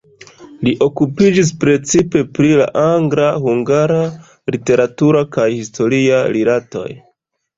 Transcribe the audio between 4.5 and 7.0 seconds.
literatura kaj historia rilatoj.